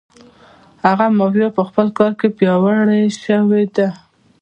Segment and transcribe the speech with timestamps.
[0.85, 3.87] هغه مافیا په خپل کار کې پیاوړې شوې ده.